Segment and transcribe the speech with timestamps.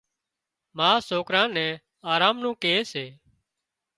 [0.77, 1.73] ما سوڪران نين
[2.13, 3.05] آرام نُون ڪي سي